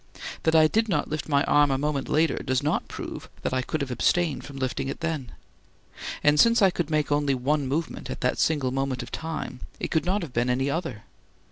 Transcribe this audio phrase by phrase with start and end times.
[0.41, 3.61] That I did not lift my arm a moment later does not prove that I
[3.61, 5.31] could have abstained from lifting it then.
[6.23, 9.91] And since I could make only one movement at that single moment of time, it
[9.91, 11.03] could not have been any other.